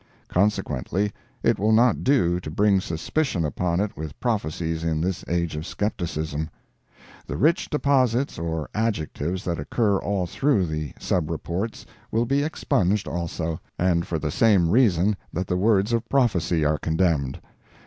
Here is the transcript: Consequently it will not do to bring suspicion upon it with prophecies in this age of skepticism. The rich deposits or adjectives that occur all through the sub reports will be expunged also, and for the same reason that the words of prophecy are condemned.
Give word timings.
Consequently 0.29 1.13
it 1.43 1.59
will 1.59 1.71
not 1.71 2.03
do 2.03 2.39
to 2.39 2.49
bring 2.49 2.79
suspicion 2.81 3.45
upon 3.45 3.79
it 3.79 3.95
with 3.95 4.19
prophecies 4.19 4.83
in 4.83 4.99
this 4.99 5.23
age 5.27 5.55
of 5.55 5.63
skepticism. 5.63 6.49
The 7.27 7.37
rich 7.37 7.69
deposits 7.69 8.39
or 8.39 8.67
adjectives 8.73 9.43
that 9.45 9.59
occur 9.59 9.99
all 9.99 10.25
through 10.25 10.65
the 10.65 10.93
sub 10.97 11.29
reports 11.29 11.85
will 12.09 12.25
be 12.25 12.41
expunged 12.41 13.07
also, 13.07 13.59
and 13.77 14.07
for 14.07 14.17
the 14.17 14.31
same 14.31 14.71
reason 14.71 15.15
that 15.31 15.45
the 15.45 15.55
words 15.55 15.93
of 15.93 16.09
prophecy 16.09 16.65
are 16.65 16.79
condemned. 16.79 17.39